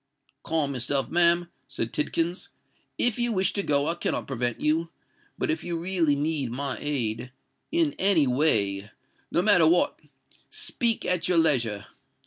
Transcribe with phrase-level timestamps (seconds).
[0.41, 2.49] "Calm yourself, ma'am," said Tidkins.
[2.97, 4.89] "If you wish to go, I cannot prevent you;
[5.37, 11.85] but if you really need my aid—in any way—no matter what—speak at your leisure.